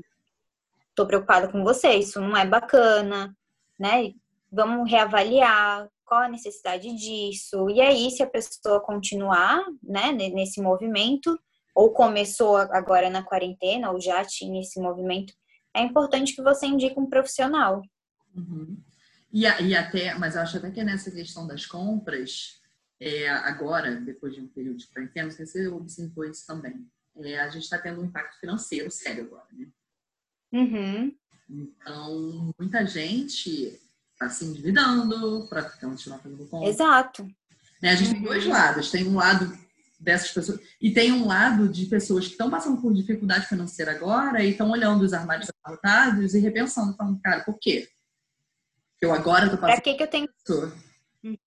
[0.90, 3.34] estou preocupada com você, isso não é bacana,
[3.78, 4.12] né?
[4.50, 7.68] Vamos reavaliar qual a necessidade disso.
[7.70, 11.36] E aí, se a pessoa continuar, né, nesse movimento,
[11.74, 15.32] ou começou agora na quarentena, ou já tinha esse movimento,
[15.74, 17.82] é importante que você indique um profissional.
[18.36, 18.76] Uhum.
[19.32, 22.60] E, e até, mas eu acho até que é nessa questão das compras,
[23.00, 26.86] é, agora, depois de um período de quarentena, não sei se você observou isso também,
[27.16, 29.66] é, a gente está tendo um impacto financeiro sério agora, né?
[30.52, 31.16] Uhum.
[31.48, 33.80] Então, muita gente
[34.12, 36.68] está se endividando para continuar fazendo compra.
[36.68, 37.28] Exato.
[37.82, 37.90] Né?
[37.90, 38.14] A gente uhum.
[38.14, 38.90] tem dois lados.
[38.90, 39.52] Tem um lado
[39.98, 44.42] dessas pessoas e tem um lado de pessoas que estão passando por dificuldade financeira agora
[44.42, 47.88] e estão olhando os armários abarrotados e repensando, falando, cara, por quê?
[49.00, 49.74] Eu agora tô passando.
[49.74, 50.28] Pra que, que eu tenho?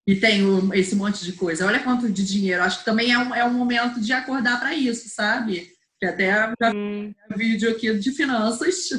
[0.06, 1.66] E tenho esse monte de coisa.
[1.66, 2.64] Olha quanto de dinheiro.
[2.64, 5.72] Acho que também é um, é um momento de acordar para isso, sabe?
[6.00, 7.14] Que até já hum.
[7.32, 8.90] um vídeo aqui de finanças.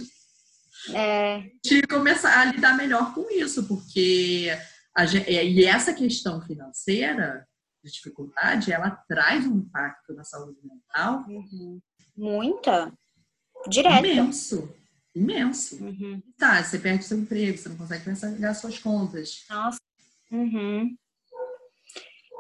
[0.95, 1.51] É.
[1.64, 4.49] De começar a lidar melhor com isso, porque
[4.95, 7.47] a, é, e essa questão financeira
[7.83, 11.25] de dificuldade, ela traz um impacto na saúde mental.
[11.29, 11.81] Uhum.
[12.17, 12.93] Muita.
[13.69, 14.07] Direto.
[14.07, 14.75] Imenso.
[15.14, 15.85] Imenso.
[15.85, 16.23] Uhum.
[16.37, 19.45] Tá, você perde seu emprego, você não consegue pagar suas contas.
[19.51, 19.79] Nossa.
[20.31, 20.97] Uhum.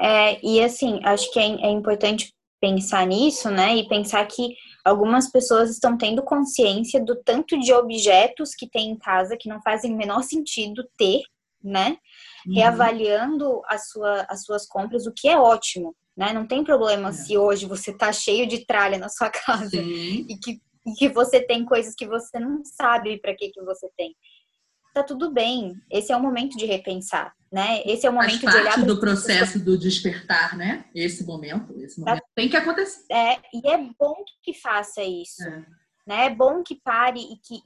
[0.00, 3.76] É, e assim, acho que é, é importante pensar nisso, né?
[3.76, 8.98] E pensar que algumas pessoas estão tendo consciência do tanto de objetos que tem em
[8.98, 11.22] casa que não fazem o menor sentido ter,
[11.62, 11.96] né?
[12.46, 12.54] Uhum.
[12.54, 16.32] Reavaliando a sua, as suas compras, o que é ótimo, né?
[16.32, 17.12] Não tem problema é.
[17.12, 21.40] se hoje você tá cheio de tralha na sua casa e que, e que você
[21.40, 24.14] tem coisas que você não sabe para que que você tem.
[24.94, 25.74] Tá tudo bem.
[25.90, 27.82] Esse é o momento de repensar né?
[27.84, 30.84] Esse é o momento Faz parte de olhar do processo do despertar, né?
[30.94, 33.04] Esse momento, esse momento tem que acontecer.
[33.10, 35.66] É, e é bom que faça isso, é.
[36.06, 36.26] né?
[36.26, 37.62] É bom que pare e que,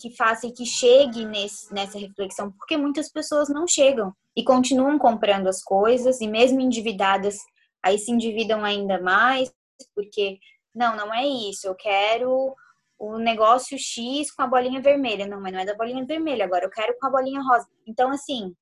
[0.00, 4.98] que faça e que chegue nesse, nessa reflexão, porque muitas pessoas não chegam e continuam
[4.98, 7.38] comprando as coisas e mesmo endividadas,
[7.82, 9.52] aí se endividam ainda mais,
[9.94, 10.38] porque
[10.74, 12.54] não, não é isso, eu quero
[12.98, 15.26] o negócio X com a bolinha vermelha.
[15.26, 17.66] Não, mas não é da bolinha vermelha, agora eu quero com a bolinha rosa.
[17.86, 18.54] Então, assim,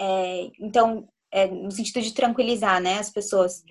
[0.00, 3.62] é, então, é, no sentido de tranquilizar né, as pessoas.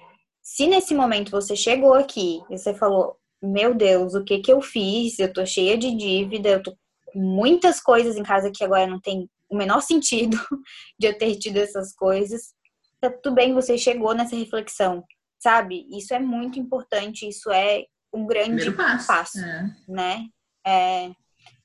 [0.41, 4.61] Se nesse momento você chegou aqui e você falou, meu Deus, o que que eu
[4.61, 5.19] fiz?
[5.19, 6.75] Eu tô cheia de dívida, eu tô
[7.07, 10.37] com muitas coisas em casa que agora não tem o menor sentido
[10.99, 12.53] de eu ter tido essas coisas.
[12.99, 15.03] Tá tudo bem, você chegou nessa reflexão,
[15.39, 15.85] sabe?
[15.95, 19.75] Isso é muito importante, isso é um grande passo, passo é.
[19.87, 20.27] né?
[20.65, 21.11] É,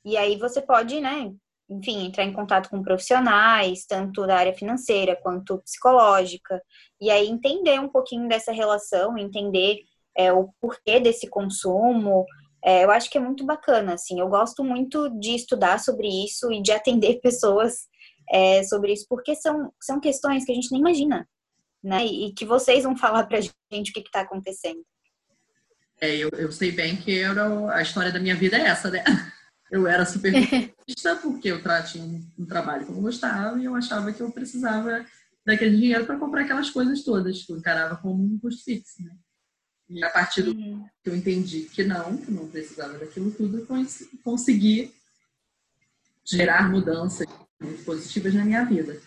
[0.04, 1.32] e aí você pode, né,
[1.72, 6.62] enfim, entrar em contato com profissionais, tanto da área financeira quanto psicológica,
[7.00, 9.78] e aí entender um pouquinho dessa relação, entender
[10.16, 12.26] é, o porquê desse consumo.
[12.64, 16.52] É, eu acho que é muito bacana, assim, eu gosto muito de estudar sobre isso
[16.52, 17.88] e de atender pessoas
[18.30, 21.28] é, sobre isso, porque são, são questões que a gente nem imagina,
[21.82, 22.04] né?
[22.04, 24.80] E que vocês vão falar pra gente o que está acontecendo.
[26.00, 29.04] É, eu, eu sei bem que era a história da minha vida é essa, né?
[29.72, 30.32] Eu era super
[31.22, 35.04] porque eu tinha um, um trabalho que eu gostava e eu achava que eu precisava
[35.46, 39.16] daquele dinheiro para comprar aquelas coisas todas, que eu encarava como um custo fixo, né?
[39.88, 40.84] E a partir do uhum.
[41.02, 43.66] que eu entendi que não, que não precisava daquilo tudo, eu
[44.22, 44.92] consegui
[46.24, 47.26] gerar mudanças
[47.60, 49.00] muito positivas na minha vida.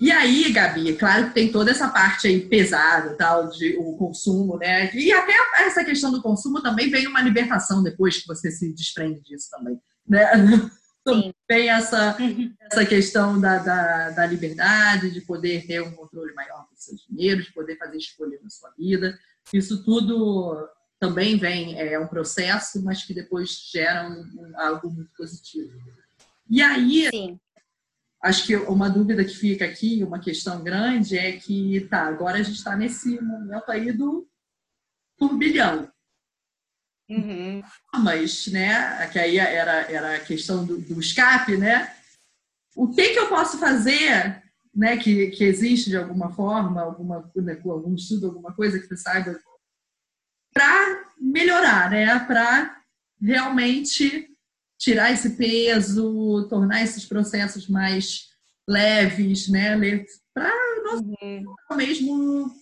[0.00, 3.96] E aí, Gabi, é claro que tem toda essa parte aí pesada, tal, de o
[3.96, 4.92] consumo, né?
[4.94, 9.20] E até essa questão do consumo também vem uma libertação depois que você se desprende
[9.20, 10.26] disso também, né?
[11.08, 11.32] Sim.
[11.48, 12.54] Tem essa, uhum.
[12.60, 17.42] essa questão da, da, da, liberdade, de poder ter um controle maior do seu dinheiro,
[17.42, 19.18] de poder fazer escolhas na sua vida.
[19.52, 20.68] Isso tudo
[21.00, 25.72] também vem, é um processo, mas que depois gera um, um, algo muito positivo.
[26.48, 27.40] E aí, Sim
[28.22, 32.42] acho que uma dúvida que fica aqui, uma questão grande, é que, tá, agora a
[32.42, 34.28] gente está nesse momento aí do
[35.16, 35.90] turbilhão.
[37.10, 37.62] Uhum.
[37.92, 41.92] Mas, né, que aí era, era a questão do, do escape, né?
[42.76, 44.42] O que que eu posso fazer,
[44.74, 48.96] né, que, que existe de alguma forma, alguma, né, algum estudo, alguma coisa que você
[48.96, 49.38] saiba,
[50.52, 52.80] para melhorar, né, para
[53.20, 54.28] realmente
[54.78, 58.30] tirar esse peso, tornar esses processos mais
[58.68, 59.76] leves, né?
[60.32, 60.50] Para
[60.84, 61.76] nós uhum.
[61.76, 62.59] mesmo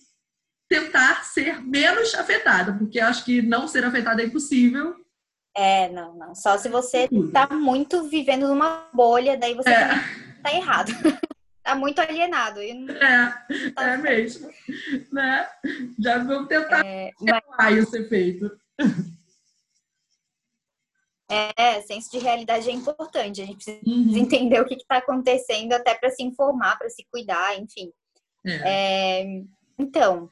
[0.69, 4.95] tentar ser menos afetada, porque acho que não ser afetada é impossível.
[5.57, 6.35] É, não, não.
[6.35, 9.89] Só se você está muito vivendo numa bolha, daí você é.
[10.43, 10.91] tá errado.
[11.63, 12.61] tá muito alienado.
[12.61, 14.49] É, tá é mesmo.
[15.11, 15.49] Né?
[15.99, 17.11] Já vamos tentar é,
[17.57, 17.89] mas...
[17.89, 18.49] ser feito.
[21.31, 23.39] É, senso de realidade é importante.
[23.39, 24.17] A gente precisa uhum.
[24.17, 27.93] entender o que está acontecendo até para se informar, para se cuidar, enfim.
[28.43, 29.21] É.
[29.21, 29.43] É,
[29.77, 30.27] então,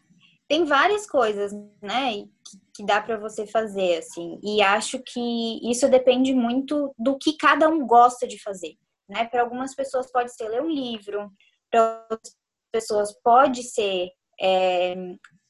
[0.48, 4.40] tem várias coisas, né, que, que dá para você fazer, assim.
[4.42, 8.76] E acho que isso depende muito do que cada um gosta de fazer,
[9.10, 9.26] né?
[9.26, 11.30] Para algumas pessoas pode ser ler um livro,
[11.70, 12.36] para outras
[12.72, 14.96] pessoas pode ser é,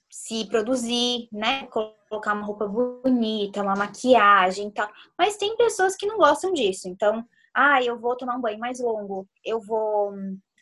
[0.09, 1.67] se produzir, né?
[1.67, 4.89] Colocar uma roupa bonita, uma maquiagem e tal.
[5.17, 6.87] Mas tem pessoas que não gostam disso.
[6.87, 7.23] Então,
[7.55, 10.13] ah, eu vou tomar um banho mais longo, eu vou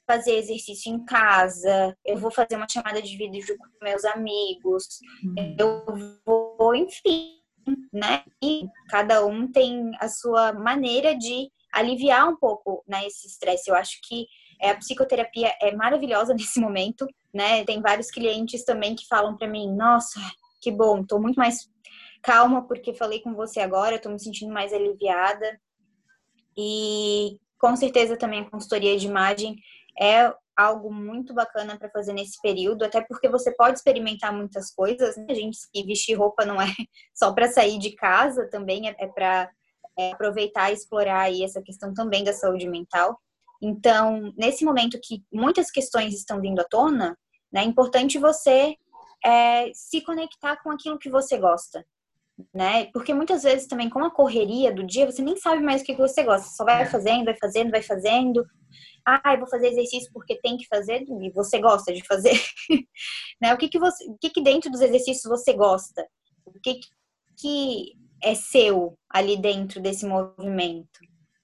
[0.05, 4.85] fazer exercício em casa, eu vou fazer uma chamada de vídeo com meus amigos,
[5.23, 5.55] uhum.
[5.57, 7.39] eu vou, enfim,
[7.91, 8.23] né?
[8.41, 13.69] E cada um tem a sua maneira de aliviar um pouco né, esse estresse.
[13.69, 14.27] Eu acho que
[14.61, 17.63] é, a psicoterapia é maravilhosa nesse momento, né?
[17.65, 20.19] Tem vários clientes também que falam para mim: nossa,
[20.61, 21.69] que bom, tô muito mais
[22.21, 25.59] calma porque falei com você agora, tô me sentindo mais aliviada.
[26.57, 29.55] E com certeza também a consultoria de imagem
[29.99, 35.17] é algo muito bacana para fazer nesse período, até porque você pode experimentar muitas coisas.
[35.17, 35.25] Né?
[35.29, 36.67] A gente que vestir roupa não é
[37.13, 39.49] só para sair de casa, também é, é para
[39.97, 43.19] é, aproveitar e explorar aí essa questão também da saúde mental.
[43.61, 47.17] Então, nesse momento que muitas questões estão vindo à tona,
[47.51, 48.75] né, é importante você
[49.23, 51.85] é, se conectar com aquilo que você gosta.
[52.53, 52.87] Né?
[52.91, 55.95] Porque muitas vezes também com a correria do dia, você nem sabe mais o que
[55.95, 56.49] você gosta.
[56.49, 56.85] Só vai é.
[56.85, 58.45] fazendo, vai fazendo, vai fazendo.
[59.05, 62.39] Ah, eu vou fazer exercício porque tem que fazer e você gosta de fazer.
[63.39, 63.53] né?
[63.53, 66.05] O que que você, o que que dentro dos exercícios você gosta?
[66.45, 66.79] O que
[67.37, 67.93] que
[68.23, 70.99] é seu ali dentro desse movimento?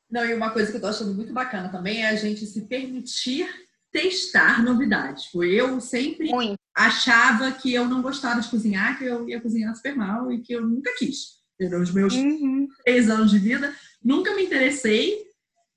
[0.09, 2.61] Não, e uma coisa que eu tô achando muito bacana também é a gente se
[2.67, 3.47] permitir
[3.91, 5.25] testar novidades.
[5.25, 6.57] Tipo, eu sempre muito.
[6.75, 10.53] achava que eu não gostava de cozinhar, que eu ia cozinhar super mal e que
[10.53, 11.41] eu nunca quis.
[11.59, 12.67] Nos meus uhum.
[12.83, 15.30] três anos de vida, nunca me interessei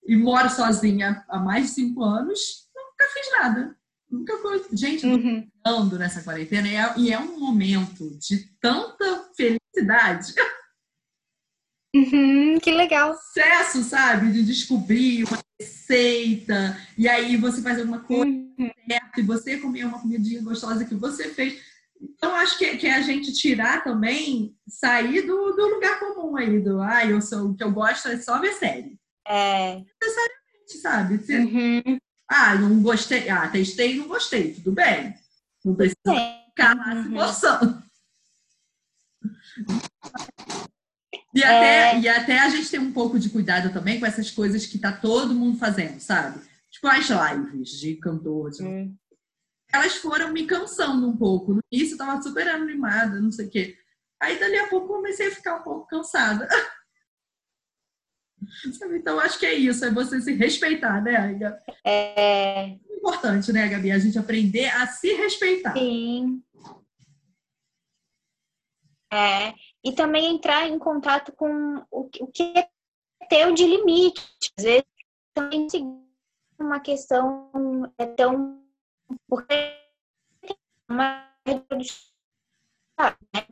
[0.07, 3.76] e moro sozinha há mais de cinco anos, nunca fiz nada.
[4.11, 4.64] Nunca foi.
[4.72, 5.48] Gente, uhum.
[5.66, 10.34] ando nessa quarentena e é, e é um momento de tanta felicidade.
[11.96, 13.14] Uhum, que legal.
[13.14, 14.32] Sucesso, sabe?
[14.32, 18.70] De descobrir uma receita, e aí você faz alguma coisa uhum.
[18.90, 21.62] certa, e você comer uma comidinha gostosa que você fez.
[22.00, 26.61] Então, acho que, que é a gente tirar também, sair do, do lugar comum aí,
[26.61, 28.98] do ah, eu sou, o que eu gosto é só ver série.
[29.27, 29.83] É.
[30.03, 31.18] Necessariamente, sabe?
[31.18, 31.99] Você, uhum.
[32.29, 33.29] Ah, não gostei.
[33.29, 35.14] Ah, testei e não gostei, tudo bem.
[35.64, 35.97] Não precisa
[36.49, 37.18] ficar lá se uhum.
[37.18, 37.85] forçando.
[41.35, 42.01] E até, é...
[42.01, 44.93] e até a gente tem um pouco de cuidado também com essas coisas que tá
[44.93, 46.41] todo mundo fazendo, sabe?
[46.70, 48.61] Tipo as lives de cantores.
[48.61, 48.95] Hum.
[49.72, 51.55] Elas foram me cansando um pouco.
[51.55, 53.77] No início eu tava super animada, não sei o quê.
[54.20, 56.49] Aí dali a pouco comecei a ficar um pouco cansada.
[58.97, 61.57] Então acho que é isso, é você se respeitar, né, Gabi?
[61.84, 62.62] É...
[62.64, 63.90] é importante, né, Gabi?
[63.90, 65.72] A gente aprender a se respeitar.
[65.74, 66.42] Sim.
[69.12, 72.68] É, e também entrar em contato com o, o que é
[73.28, 74.22] ter o de limite.
[74.59, 74.84] Às vezes
[75.32, 75.68] também
[76.59, 77.51] uma questão
[77.99, 78.61] é tão
[79.28, 79.55] porque
[80.88, 81.24] uma
[82.99, 83.47] né?